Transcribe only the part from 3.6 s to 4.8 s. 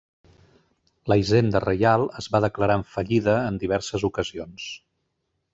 diverses ocasions.